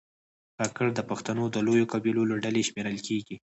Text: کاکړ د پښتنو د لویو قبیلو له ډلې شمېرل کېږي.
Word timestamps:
کاکړ 0.57 0.87
د 0.95 0.99
پښتنو 1.09 1.43
د 1.51 1.57
لویو 1.67 1.89
قبیلو 1.93 2.23
له 2.31 2.35
ډلې 2.43 2.61
شمېرل 2.69 2.97
کېږي. 3.07 3.35